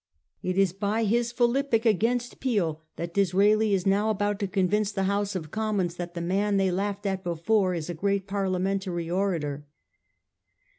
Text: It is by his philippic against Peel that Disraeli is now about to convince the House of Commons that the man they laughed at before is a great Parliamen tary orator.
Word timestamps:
It 0.41 0.57
is 0.57 0.73
by 0.73 1.03
his 1.03 1.31
philippic 1.31 1.85
against 1.85 2.39
Peel 2.39 2.81
that 2.95 3.13
Disraeli 3.13 3.75
is 3.75 3.85
now 3.85 4.09
about 4.09 4.39
to 4.39 4.47
convince 4.47 4.91
the 4.91 5.03
House 5.03 5.35
of 5.35 5.51
Commons 5.51 5.93
that 5.97 6.15
the 6.15 6.21
man 6.21 6.57
they 6.57 6.71
laughed 6.71 7.05
at 7.05 7.23
before 7.23 7.75
is 7.75 7.87
a 7.87 7.93
great 7.93 8.25
Parliamen 8.27 8.79
tary 8.81 9.11
orator. 9.11 9.67